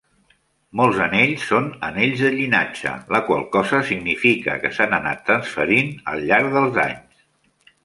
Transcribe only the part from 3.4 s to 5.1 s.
cosa significa que s'han